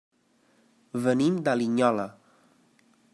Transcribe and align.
Venim 1.03 1.37
de 1.49 1.55
Linyola. 1.61 2.09